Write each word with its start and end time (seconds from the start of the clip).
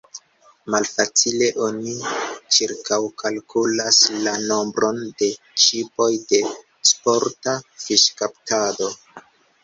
Malfacile 0.75 1.47
oni 1.63 1.91
ĉirkaŭkalkulas 2.55 3.99
la 4.27 4.33
nombron 4.51 4.97
de 5.19 5.29
ŝipoj 5.65 6.07
de 6.31 6.39
sporta 6.93 7.55
fiŝkaptado. 7.85 8.89